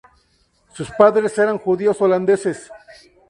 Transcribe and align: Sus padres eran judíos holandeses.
Sus 0.73 0.89
padres 0.89 1.37
eran 1.37 1.59
judíos 1.59 2.01
holandeses. 2.01 2.71